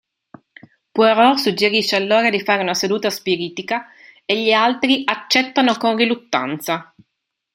[0.91, 3.89] Poirot suggerisce allora di fare una seduta spiritica,
[4.25, 6.91] e gli altri accettano con riluttanza.